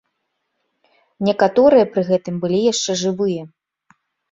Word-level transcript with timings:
Некаторыя 1.27 1.85
пры 1.93 2.03
гэтым 2.09 2.35
былі 2.47 2.59
яшчэ 2.71 2.99
жывыя. 3.05 3.43